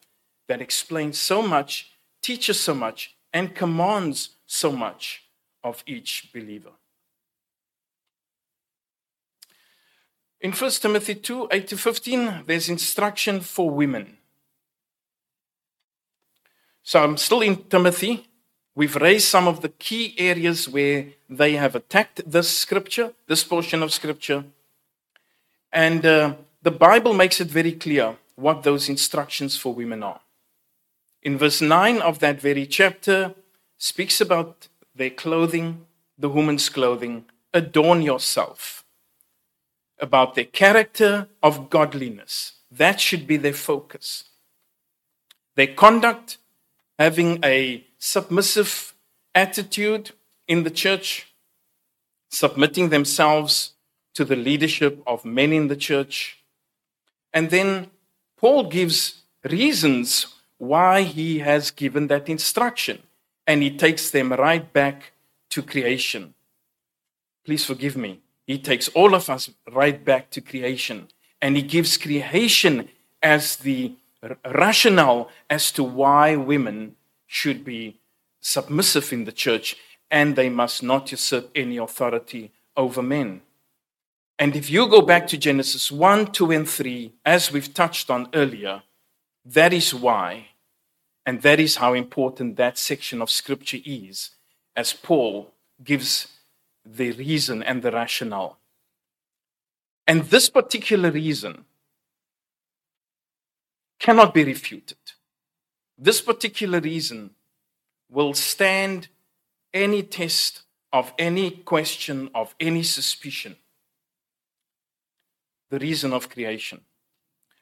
[0.49, 5.25] that explains so much, teaches so much, and commands so much
[5.65, 6.73] of each believer.
[10.41, 14.19] In 1 Timothy 2 8 to 15, there's instruction for women.
[16.83, 18.29] So I'm still in Timothy.
[18.75, 23.83] We've raised some of the key areas where they have attacked this scripture, this portion
[23.83, 24.45] of scripture.
[25.73, 30.21] And uh, the Bible makes it very clear what those instructions for women are.
[31.23, 33.35] In verse 9 of that very chapter,
[33.79, 35.87] speaks about their clothing,
[36.19, 37.25] the woman's clothing.
[37.53, 38.86] Adorn yourself.
[39.99, 42.53] About their character of godliness.
[42.71, 44.25] That should be their focus.
[45.55, 46.39] Their conduct,
[46.99, 48.95] having a submissive
[49.35, 50.11] attitude
[50.47, 51.33] in the church,
[52.29, 53.73] submitting themselves
[54.15, 56.43] to the leadership of men in the church.
[57.33, 57.91] And then
[58.37, 60.27] Paul gives reasons
[60.59, 63.03] why he has given that instruction,
[63.47, 65.13] and he takes them right back
[65.51, 66.35] to creation.
[67.45, 68.21] Please forgive me.
[68.47, 71.09] He takes all of us right back to creation,
[71.43, 72.89] and he gives creation
[73.23, 73.93] as the
[74.55, 77.99] rationale as to why women should be
[78.41, 79.77] submissive in the church
[80.11, 83.43] and they must not usurp any authority over men.
[84.39, 88.29] And if you go back to Genesis 1, 2, and 3, as we've touched on
[88.35, 88.83] earlier,
[89.45, 90.49] that is why,
[91.25, 94.31] and that is how important that section of Scripture is,
[94.77, 96.29] as Paul gives
[96.87, 98.59] the reason and the rationale.
[100.07, 101.65] And this particular reason
[103.99, 104.99] cannot be refuted.
[105.99, 107.31] This particular reason
[108.09, 109.09] will stand
[109.75, 113.57] any test of any question, of any suspicion.
[115.71, 116.83] The reason of creation.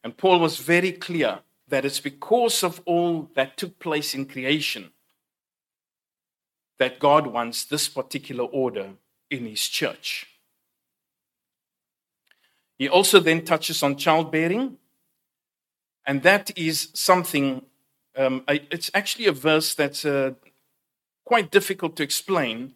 [0.03, 4.91] And Paul was very clear that it's because of all that took place in creation
[6.79, 8.91] that God wants this particular order
[9.31, 10.27] in his church.
[12.79, 14.79] He also then touches on childbearing,
[16.07, 17.63] and that is something
[18.17, 20.33] um, I, it's actually a verse that's uh,
[21.25, 22.75] quite difficult to explain.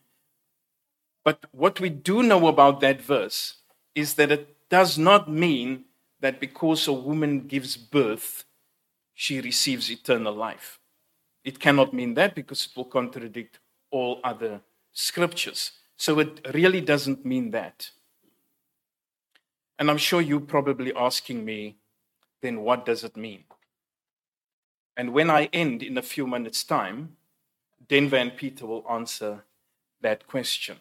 [1.25, 3.55] But what we do know about that verse
[3.95, 5.85] is that it does not mean
[6.21, 8.45] that because a woman gives birth,
[9.15, 10.81] she receives eternal life.
[11.45, 13.59] It cannot mean that because it will contradict
[13.91, 14.61] all other
[14.93, 15.73] scriptures.
[15.99, 17.91] So it really doesn't mean that.
[19.79, 21.77] And I'm sure you're probably asking me,
[22.41, 23.45] then what does it mean?
[24.97, 27.17] And when I end in a few minutes' time,
[27.89, 29.45] Denver and Peter will answer
[30.01, 30.77] that question.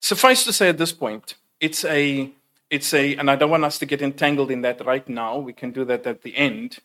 [0.00, 2.30] Suffice to say at this point, it's a,
[2.70, 5.38] it's a, and I don't want us to get entangled in that right now.
[5.38, 6.78] We can do that at the end.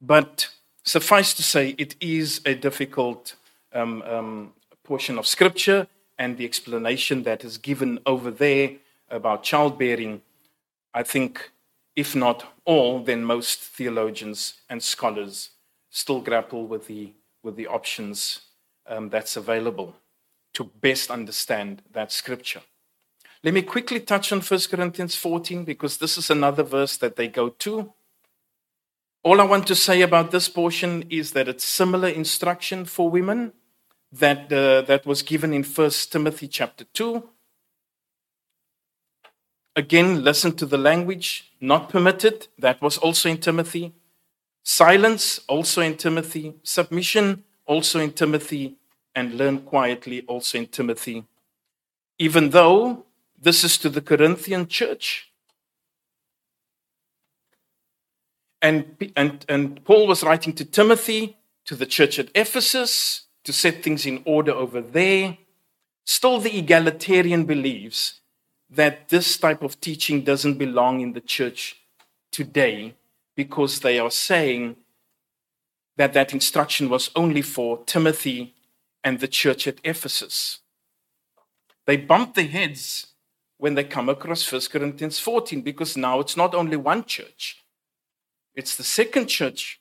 [0.00, 0.48] But
[0.84, 3.34] suffice to say, it is a difficult
[3.72, 4.52] um, um,
[4.84, 8.70] portion of scripture, and the explanation that is given over there
[9.10, 10.22] about childbearing
[10.94, 11.50] I think,
[11.96, 15.50] if not all, then most theologians and scholars
[15.90, 18.42] still grapple with the, with the options
[18.86, 19.96] um, that's available
[20.52, 22.60] to best understand that scripture.
[23.42, 27.26] Let me quickly touch on 1 Corinthians 14 because this is another verse that they
[27.26, 27.92] go to.
[29.24, 33.52] All I want to say about this portion is that it's similar instruction for women
[34.12, 37.28] that, uh, that was given in 1 Timothy chapter 2
[39.76, 42.46] Again, listen to the language, not permitted.
[42.58, 43.92] That was also in Timothy.
[44.62, 46.54] Silence, also in Timothy.
[46.62, 48.76] Submission, also in Timothy.
[49.16, 51.24] And learn quietly, also in Timothy.
[52.18, 53.04] Even though
[53.36, 55.32] this is to the Corinthian church.
[58.64, 63.82] And, and, and Paul was writing to Timothy, to the church at Ephesus, to set
[63.82, 65.36] things in order over there.
[66.06, 68.20] Still, the egalitarian believes
[68.70, 71.76] that this type of teaching doesn't belong in the church
[72.32, 72.94] today
[73.36, 74.76] because they are saying
[75.98, 78.54] that that instruction was only for Timothy
[79.04, 80.60] and the church at Ephesus.
[81.84, 83.08] They bump their heads
[83.58, 87.60] when they come across 1 Corinthians 14 because now it's not only one church,
[88.54, 89.80] it's the second church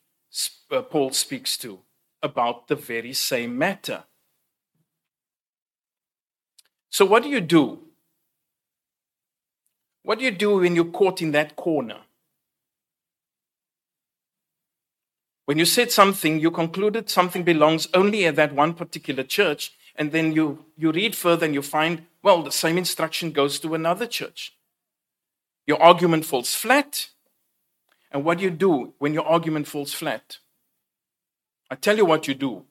[0.71, 1.79] uh, Paul speaks to
[2.21, 4.03] about the very same matter.
[6.89, 7.79] So, what do you do
[10.03, 12.01] what do you do when you're caught in that corner?
[15.45, 20.11] When you said something, you concluded something belongs only at that one particular church, and
[20.11, 24.05] then you, you read further and you find, well, the same instruction goes to another
[24.05, 24.55] church.
[25.65, 27.09] Your argument falls flat.
[28.13, 30.37] And what do you do when your argument falls flat?
[31.69, 32.65] I tell you what you do.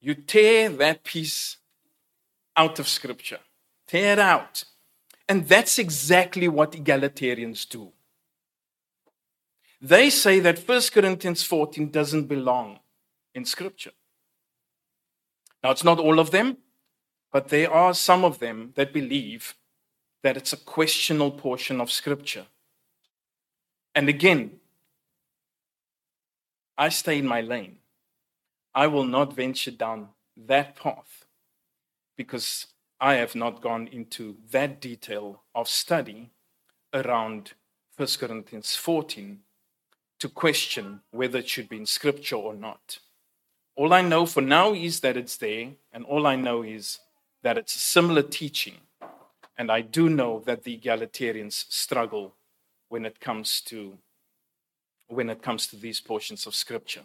[0.00, 1.56] you tear that piece
[2.56, 3.40] out of Scripture.
[3.86, 4.64] Tear it out.
[5.28, 7.92] And that's exactly what egalitarians do.
[9.80, 12.80] They say that 1 Corinthians 14 doesn't belong
[13.34, 13.92] in Scripture.
[15.62, 16.58] Now, it's not all of them,
[17.32, 19.54] but there are some of them that believe
[20.22, 22.46] that it's a questionable portion of Scripture.
[23.96, 24.60] And again,
[26.76, 27.78] I stay in my lane.
[28.74, 31.24] I will not venture down that path
[32.14, 32.66] because
[33.00, 36.30] I have not gone into that detail of study
[36.92, 37.54] around
[37.96, 39.38] 1 Corinthians 14
[40.18, 42.98] to question whether it should be in scripture or not.
[43.76, 46.98] All I know for now is that it's there, and all I know is
[47.42, 48.76] that it's similar teaching.
[49.56, 52.34] And I do know that the egalitarians struggle
[52.88, 53.98] when it comes to
[55.08, 57.04] when it comes to these portions of scripture.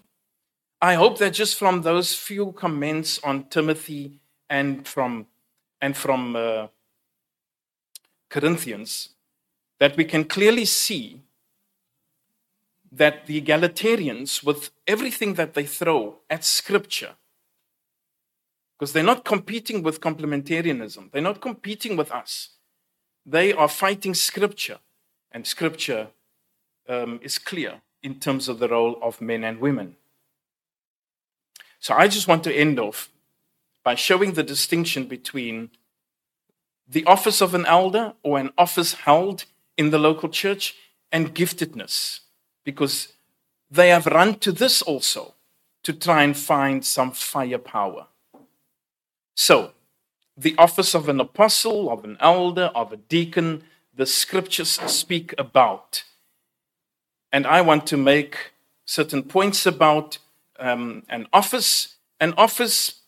[0.82, 4.20] I hope that just from those few comments on Timothy
[4.50, 5.28] and from
[5.80, 6.68] and from uh,
[8.30, 9.10] Corinthians
[9.80, 11.22] that we can clearly see
[12.92, 17.16] that the egalitarians, with everything that they throw at Scripture,
[18.78, 22.50] because they're not competing with complementarianism, they're not competing with us.
[23.26, 24.80] They are fighting Scripture,
[25.32, 26.08] and Scripture
[26.88, 29.96] um, is clear in terms of the role of men and women.
[31.80, 33.10] So I just want to end off
[33.84, 35.72] by showing the distinction between
[36.88, 39.46] the office of an elder or an office held
[39.78, 40.76] in the local church
[41.12, 42.20] and giftedness
[42.64, 43.14] because
[43.70, 45.34] they have run to this also
[45.84, 48.08] to try and find some firepower.
[49.36, 49.72] So,
[50.38, 53.64] the office of an apostle, of an elder, of a deacon,
[53.94, 56.04] the scriptures speak about.
[57.32, 58.52] And I want to make
[58.86, 60.18] certain points about
[60.60, 61.96] um, an office.
[62.20, 63.02] An office,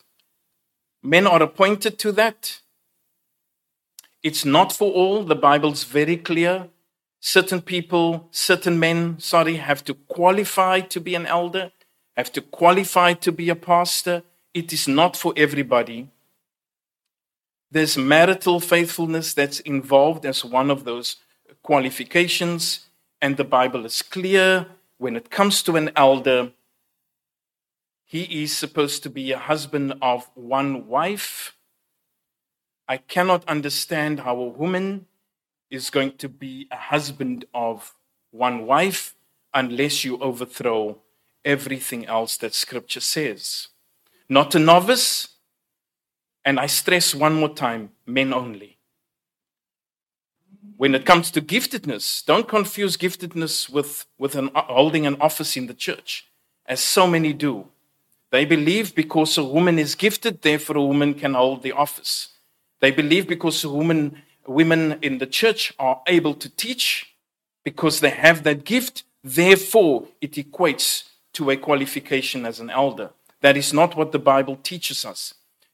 [1.01, 2.59] men are appointed to that.
[4.23, 5.23] It's not for all.
[5.23, 6.69] The Bible's very clear
[7.25, 11.71] certain people, certain men, sorry, have to qualify to be an elder,
[12.17, 14.23] have to qualify to be a pastor.
[14.53, 16.09] It is not for everybody.
[17.73, 21.15] There's marital faithfulness that's involved as one of those
[21.63, 22.85] qualifications,
[23.19, 24.67] and the Bible is clear
[24.99, 26.51] when it comes to an elder.
[28.05, 31.55] He is supposed to be a husband of one wife.
[32.87, 35.07] I cannot understand how a woman
[35.71, 37.95] is going to be a husband of
[38.29, 39.15] one wife
[39.51, 40.99] unless you overthrow
[41.43, 43.69] everything else that scripture says.
[44.29, 45.32] Not a novice,
[46.45, 48.77] and I stress one more time men only.
[50.77, 55.67] When it comes to giftedness, don't confuse giftedness with, with an, holding an office in
[55.67, 56.27] the church,
[56.65, 57.67] as so many do.
[58.31, 62.29] They believe because a woman is gifted, therefore a woman can hold the office.
[62.81, 67.13] They believe because woman women in the church are able to teach
[67.63, 69.03] because they have that gift.
[69.23, 73.11] Therefore, it equates to a qualification as an elder.
[73.41, 75.33] That is not what the Bible teaches us.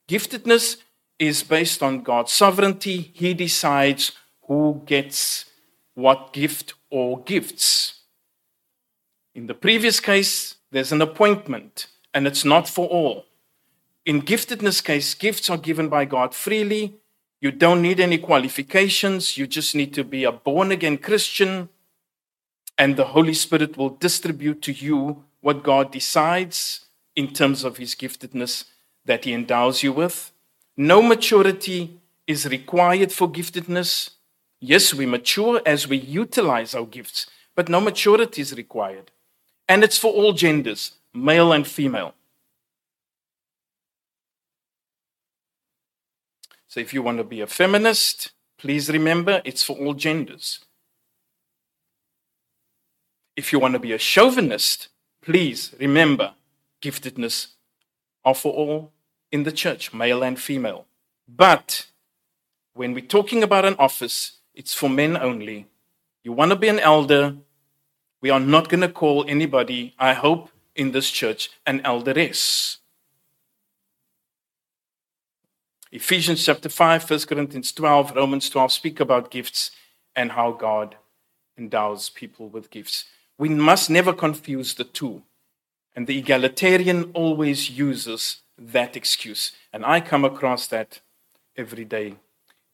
[0.09, 0.77] Giftedness
[1.19, 3.11] is based on God's sovereignty.
[3.13, 4.11] He decides
[4.47, 5.45] who gets
[5.93, 8.01] what gift or gifts.
[9.35, 13.25] In the previous case, there's an appointment, and it's not for all.
[14.05, 16.99] In giftedness case, gifts are given by God freely
[17.41, 19.37] you don't need any qualifications.
[19.37, 21.69] You just need to be a born again Christian,
[22.77, 26.85] and the Holy Spirit will distribute to you what God decides
[27.15, 28.65] in terms of His giftedness
[29.09, 30.31] that He endows you with.
[30.77, 34.11] No maturity is required for giftedness.
[34.61, 39.09] Yes, we mature as we utilize our gifts, but no maturity is required.
[39.67, 42.13] And it's for all genders, male and female.
[46.67, 48.29] So if you want to be a feminist,
[48.59, 50.59] please remember it's for all genders.
[53.35, 54.89] If you want to be a chauvinist,
[55.19, 56.35] please remember
[56.79, 57.47] giftedness
[58.23, 58.91] are for all
[59.31, 60.85] in the church, male and female.
[61.27, 61.87] But
[62.73, 65.67] when we're talking about an office, it's for men only.
[66.23, 67.37] You want to be an elder,
[68.21, 72.77] we are not going to call anybody, I hope, in this church an elderess.
[75.91, 79.71] Ephesians chapter 5, 1 Corinthians 12, Romans 12 speak about gifts
[80.15, 80.97] and how God
[81.57, 83.05] endows people with gifts.
[83.37, 85.23] We must never confuse the two.
[85.95, 89.51] And the egalitarian always uses that excuse.
[89.73, 90.99] And I come across that
[91.55, 92.15] every day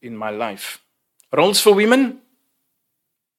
[0.02, 0.82] in my life.
[1.32, 2.22] Roles for women,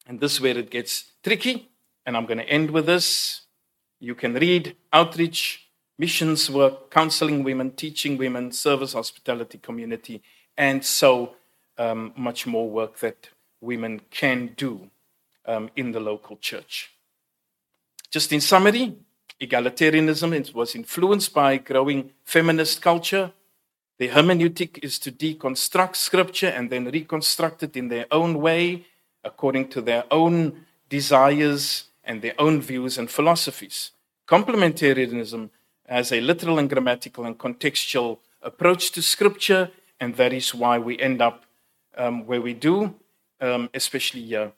[0.07, 1.69] and this is where it gets tricky.
[2.05, 3.43] And I'm going to end with this.
[3.99, 5.67] You can read Outreach
[5.99, 10.23] missions work, counseling women, teaching women, service, hospitality, community,
[10.57, 11.35] and so
[11.79, 13.31] um, much more work that
[13.61, 14.91] women can do
[15.47, 16.93] um, in the local church.
[18.11, 18.95] Just in summary,
[19.41, 23.33] egalitarianism was influenced by growing feminist culture.
[23.99, 28.87] The hermeneutic is to deconstruct scripture and then reconstruct it in their own way,
[29.25, 33.93] according to their own desires and their own views and philosophies.
[34.29, 35.51] Complementarianism
[35.89, 39.71] has a literal and grammatical and contextual approach to scripture,
[40.01, 41.45] and that is why we end up
[41.97, 42.95] um, where we do,
[43.41, 44.53] um, especially here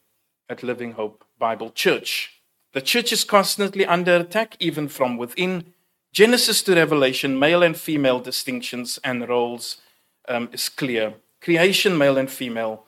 [0.48, 2.37] at Living Hope Bible Church.
[2.72, 5.72] The church is constantly under attack, even from within.
[6.12, 9.80] Genesis to Revelation, male and female distinctions and roles
[10.28, 11.14] um, is clear.
[11.40, 12.84] Creation, male and female,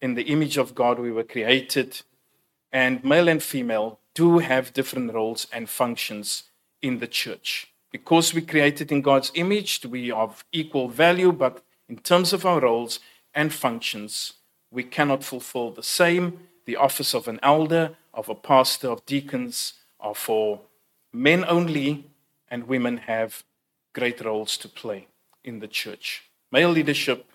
[0.00, 2.02] in the image of God we were created,
[2.72, 6.44] and male and female do have different roles and functions
[6.82, 7.72] in the church.
[7.90, 12.44] Because we're created in God's image, we are of equal value, but in terms of
[12.44, 13.00] our roles
[13.34, 14.34] and functions,
[14.70, 16.38] we cannot fulfill the same.
[16.66, 20.60] The office of an elder, of a pastor, of deacons are for
[21.12, 22.10] men only,
[22.48, 23.42] and women have
[23.92, 25.06] great roles to play
[25.42, 26.24] in the church.
[26.52, 27.26] Male leadership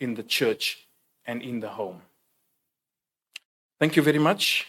[0.00, 0.86] in the church
[1.26, 2.02] and in the home.
[3.78, 4.66] Thank you very much.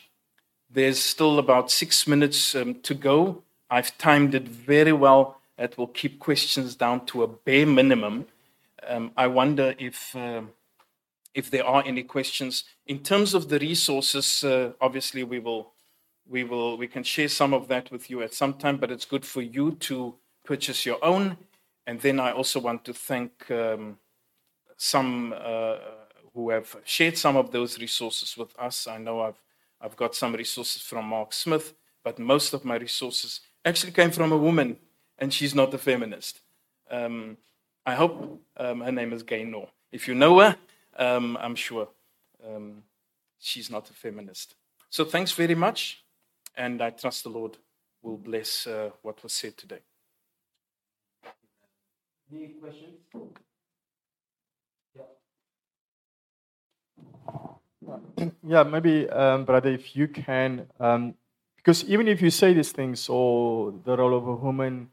[0.70, 3.42] There's still about six minutes um, to go.
[3.70, 5.40] I've timed it very well.
[5.58, 8.28] It will keep questions down to a bare minimum.
[8.88, 10.42] Um, I wonder if uh,
[11.34, 14.44] if there are any questions in terms of the resources.
[14.44, 15.74] Uh, obviously, we will
[16.28, 18.78] we will we can share some of that with you at some time.
[18.78, 21.38] But it's good for you to purchase your own.
[21.88, 23.98] And then I also want to thank um,
[24.78, 25.78] some uh,
[26.34, 28.88] who have shared some of those resources with us.
[28.88, 29.42] I know I've
[29.82, 31.74] I've got some resources from Mark Smith,
[32.04, 34.78] but most of my resources actually came from a woman,
[35.18, 36.42] and she's not a feminist.
[36.92, 37.38] Um,
[37.86, 39.68] I hope um, her name is Gaynor.
[39.92, 40.56] If you know her,
[41.00, 41.88] um, I'm sure
[42.46, 42.84] um,
[43.40, 44.56] she's not a feminist.
[44.90, 46.04] So thanks very much,
[46.56, 47.58] and I trust the Lord
[48.02, 49.80] will bless uh, what was said today.
[52.32, 52.98] Any questions?
[57.88, 57.98] Yeah,
[58.44, 61.16] yeah maybe, um, brother, if you can, um,
[61.56, 64.90] because even if you say these things, or the role of a woman,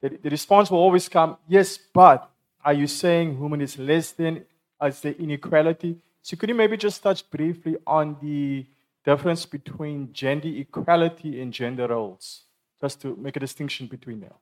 [0.00, 2.30] the, the response will always come, yes, but
[2.64, 4.44] are you saying woman is less than,
[4.80, 5.96] as the inequality?
[6.22, 8.66] So could you maybe just touch briefly on the
[9.04, 12.42] difference between gender equality and gender roles,
[12.80, 14.34] just to make a distinction between them?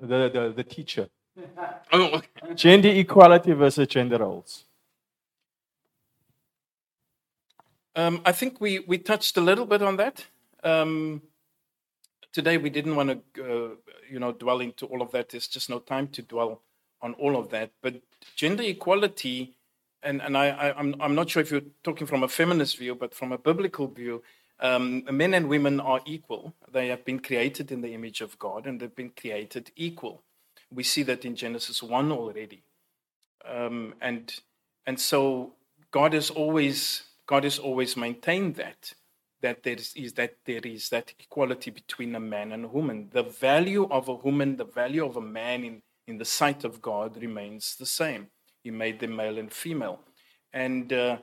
[0.00, 1.08] The, the, the teacher.
[1.90, 2.20] Oh,
[2.54, 4.64] Gender equality versus gender roles.
[7.96, 10.26] Um, I think we, we touched a little bit on that.
[10.62, 11.22] Um,
[12.32, 13.68] today we didn't want to, uh,
[14.10, 15.30] you know, dwell into all of that.
[15.30, 16.62] There's just no time to dwell
[17.02, 17.70] on all of that.
[17.82, 18.02] But
[18.36, 19.54] gender equality,
[20.02, 22.94] and, and I, I, I'm, I'm not sure if you're talking from a feminist view,
[22.94, 24.22] but from a biblical view,
[24.60, 26.54] um, men and women are equal.
[26.70, 30.22] They have been created in the image of God and they've been created equal.
[30.74, 32.62] We see that in Genesis 1 already.
[33.48, 34.34] Um, and,
[34.86, 35.52] and so
[35.90, 38.94] God has always God has always maintained that
[39.40, 43.08] that there is, is that there is that equality between a man and a woman.
[43.12, 46.80] The value of a woman, the value of a man in, in the sight of
[46.80, 48.28] God remains the same.
[48.64, 50.00] He made them male and female.
[50.52, 51.18] And uh,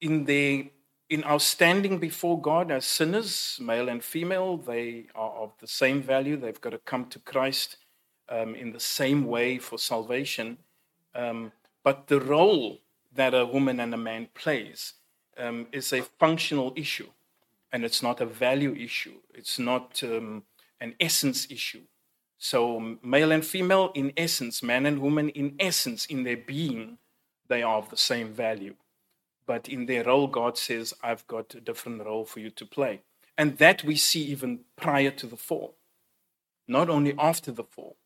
[0.00, 0.70] in the
[1.08, 6.02] in our standing before God as sinners, male and female, they are of the same
[6.02, 6.36] value.
[6.36, 7.76] They've got to come to Christ
[8.28, 10.58] um, in the same way for salvation.
[11.14, 11.52] Um,
[11.84, 12.80] but the role
[13.14, 14.94] that a woman and a man plays
[15.38, 17.10] um, is a functional issue,
[17.70, 19.18] and it's not a value issue.
[19.32, 20.42] It's not um,
[20.80, 21.82] an essence issue.
[22.38, 26.98] So, male and female, in essence, man and woman, in essence, in their being,
[27.48, 28.74] they are of the same value.
[29.46, 33.02] But in their role, God says, I've got a different role for you to play.
[33.38, 35.76] And that we see even prior to the fall,
[36.66, 37.96] not only after the fall,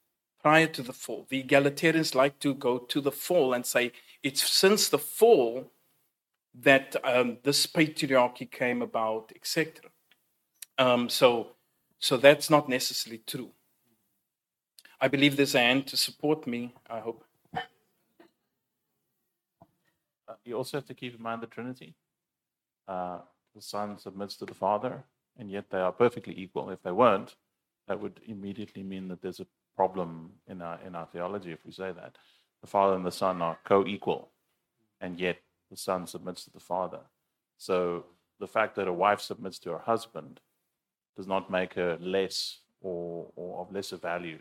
[0.43, 1.27] prior to the fall.
[1.29, 5.71] The egalitarians like to go to the fall and say, it's since the fall
[6.55, 9.91] that um, this patriarchy came about, etc.
[10.79, 11.53] Um, so,
[11.99, 13.51] so that's not necessarily true.
[15.03, 16.75] I believe there's a to support me.
[16.89, 17.25] I hope.
[17.55, 17.61] Uh,
[20.45, 21.95] you also have to keep in mind the Trinity.
[22.87, 23.21] Uh,
[23.55, 25.03] the Son submits to the Father,
[25.39, 26.69] and yet they are perfectly equal.
[26.69, 27.37] If they weren't,
[27.89, 31.73] that would immediately mean that there's a problem in our in our theology if we
[31.73, 32.19] say that
[32.61, 34.29] the Father and the Son are co-equal,
[35.01, 35.39] and yet
[35.71, 37.01] the Son submits to the Father.
[37.57, 38.05] So
[38.39, 40.41] the fact that a wife submits to her husband
[41.17, 44.39] does not make her less or, or of lesser value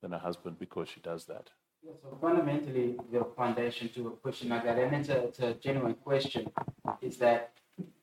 [0.00, 1.50] than her husband because she does that.
[1.82, 5.54] Yeah, so fundamentally, the foundation to a question like that, and it's a, it's a
[5.54, 6.50] genuine question,
[7.00, 7.52] is that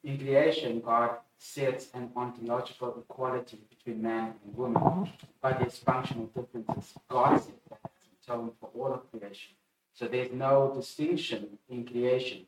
[0.04, 6.94] in creation, God sets an ontological equality between man and woman, but there's functional differences.
[7.08, 7.92] God set that
[8.26, 9.54] tone for all of creation.
[9.94, 12.48] So there's no distinction in creation.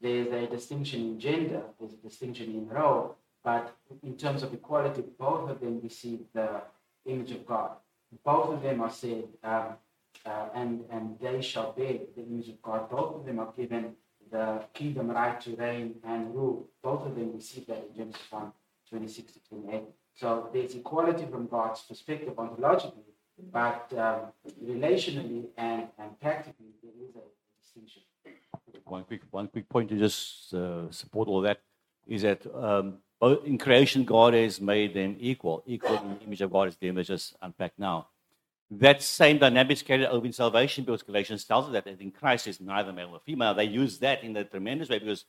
[0.00, 5.02] There's a distinction in gender, there's a distinction in role, but in terms of equality,
[5.18, 6.62] both of them receive the
[7.06, 7.72] image of God.
[8.24, 9.74] Both of them are said, um,
[10.24, 12.90] uh, and, and they shall bear the image of God.
[12.90, 13.94] Both of them are given
[14.30, 16.68] the kingdom right to reign and rule.
[16.82, 18.52] Both of them receive that in Genesis 1
[18.88, 19.82] 26 to 28.
[20.14, 23.12] So there's equality from God's perspective ontologically,
[23.50, 24.32] but um,
[24.62, 27.24] relationally and, and practically, there is a
[27.60, 28.02] distinction.
[28.84, 31.60] One quick, one quick point to just uh, support all that
[32.06, 36.40] is that um, both in creation, God has made them equal, equal in the image
[36.40, 38.08] of God, as the image just unpacked now.
[38.68, 42.48] That same dynamic is carried over in salvation because Galatians tells us that in Christ
[42.48, 43.54] is neither male nor female.
[43.54, 45.24] They use that in a tremendous way because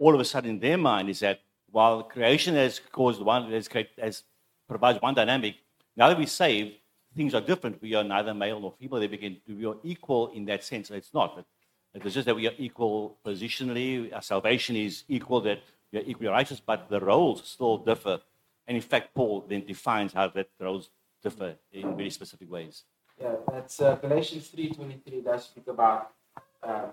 [0.00, 1.38] all of a sudden in their mind is that
[1.70, 3.68] while creation has caused one, has,
[4.02, 4.24] has
[4.66, 5.54] provides one dynamic,
[5.96, 6.74] now that we're saved,
[7.14, 7.80] things are different.
[7.80, 8.98] We are neither male nor female.
[8.98, 10.90] They begin to be equal in that sense.
[10.90, 11.36] It's not.
[11.36, 11.44] But
[12.04, 14.12] it's just that we are equal positionally.
[14.12, 15.60] Our salvation is equal, that
[15.94, 18.20] are equally righteous, but the roles still differ.
[18.66, 20.90] And in fact, Paul then defines how that roles
[21.22, 22.84] differ in very specific ways.
[23.20, 26.12] Yeah, that's uh, Galatians 3.23 does speak about
[26.62, 26.90] um,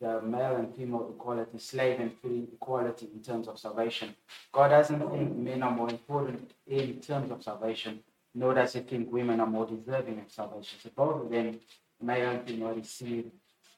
[0.00, 4.14] the male and female equality, slave and free equality in terms of salvation.
[4.50, 8.00] God doesn't think men are more important in terms of salvation,
[8.34, 10.78] nor does he think women are more deserving of salvation.
[10.82, 11.60] So both of them,
[12.00, 13.30] male and female, receive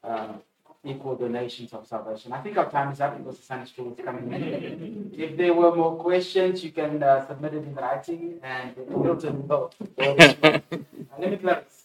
[0.04, 0.40] um,
[0.84, 2.32] equal donations of salvation.
[2.32, 5.10] I think our time is up because the Sunday school is coming in.
[5.16, 9.72] if there were more questions, you can uh, submit it in writing and Milton will.
[9.98, 11.84] Let me close.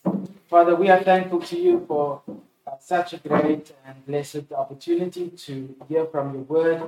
[0.49, 5.75] Father, we are thankful to you for uh, such a great and blessed opportunity to
[5.87, 6.83] hear from your word.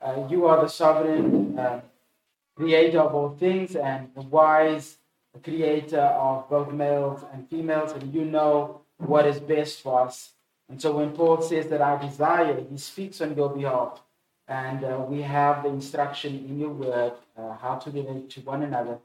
[0.00, 1.80] Uh, you are the sovereign uh,
[2.56, 4.96] creator of all things and the wise
[5.42, 10.31] creator of both males and females, and you know what is best for us.
[10.72, 14.00] And so when Paul says that I desire, he speaks on your behalf.
[14.48, 18.62] And uh, we have the instruction in your word uh, how to relate to one
[18.62, 18.96] another,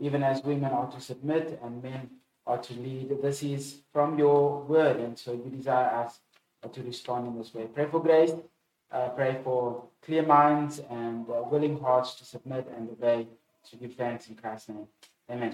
[0.00, 2.10] even as women are to submit and men
[2.44, 3.16] are to lead.
[3.22, 4.96] This is from your word.
[4.96, 6.18] And so you desire us
[6.64, 7.66] uh, to respond in this way.
[7.72, 8.32] Pray for grace.
[8.90, 13.28] Uh, pray for clear minds and uh, willing hearts to submit and obey.
[13.70, 14.88] To give thanks in Christ's name.
[15.30, 15.50] Amen.